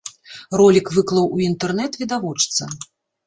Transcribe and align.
Ролік 0.59 0.87
выклаў 0.95 1.27
у 1.35 1.43
інтэрнэт 1.49 1.99
відавочца. 2.01 2.63